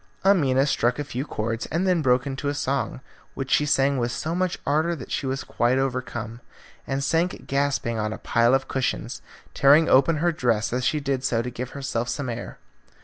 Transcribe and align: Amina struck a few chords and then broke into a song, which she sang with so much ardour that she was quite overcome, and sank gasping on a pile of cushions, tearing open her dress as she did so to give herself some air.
Amina 0.25 0.65
struck 0.65 0.97
a 0.97 1.03
few 1.03 1.25
chords 1.25 1.67
and 1.67 1.85
then 1.85 2.01
broke 2.01 2.25
into 2.25 2.47
a 2.49 2.55
song, 2.55 3.01
which 3.35 3.51
she 3.51 3.67
sang 3.67 3.99
with 3.99 4.11
so 4.11 4.33
much 4.33 4.57
ardour 4.65 4.95
that 4.95 5.11
she 5.11 5.27
was 5.27 5.43
quite 5.43 5.77
overcome, 5.77 6.41
and 6.87 7.03
sank 7.03 7.45
gasping 7.45 7.99
on 7.99 8.11
a 8.11 8.17
pile 8.17 8.55
of 8.55 8.67
cushions, 8.67 9.21
tearing 9.53 9.87
open 9.87 10.15
her 10.17 10.31
dress 10.31 10.73
as 10.73 10.83
she 10.83 10.99
did 10.99 11.23
so 11.23 11.43
to 11.43 11.51
give 11.51 11.69
herself 11.77 12.09
some 12.09 12.29
air. 12.29 12.57